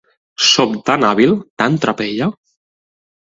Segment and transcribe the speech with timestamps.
[0.43, 2.31] Sóc tan hàbil, tan trapella!